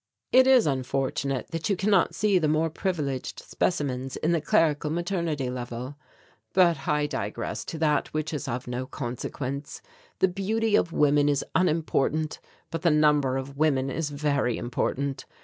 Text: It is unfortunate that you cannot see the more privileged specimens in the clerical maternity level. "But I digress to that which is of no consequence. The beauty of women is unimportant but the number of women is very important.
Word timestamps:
It 0.31 0.47
is 0.47 0.65
unfortunate 0.65 1.51
that 1.51 1.69
you 1.69 1.75
cannot 1.75 2.15
see 2.15 2.39
the 2.39 2.47
more 2.47 2.71
privileged 2.71 3.39
specimens 3.39 4.15
in 4.15 4.31
the 4.31 4.41
clerical 4.41 4.89
maternity 4.89 5.47
level. 5.47 5.95
"But 6.53 6.87
I 6.87 7.05
digress 7.05 7.63
to 7.65 7.77
that 7.77 8.07
which 8.11 8.33
is 8.33 8.47
of 8.47 8.65
no 8.67 8.87
consequence. 8.87 9.79
The 10.17 10.27
beauty 10.27 10.75
of 10.75 10.91
women 10.91 11.29
is 11.29 11.45
unimportant 11.53 12.39
but 12.71 12.81
the 12.81 12.89
number 12.89 13.37
of 13.37 13.57
women 13.57 13.91
is 13.91 14.09
very 14.09 14.57
important. 14.57 15.27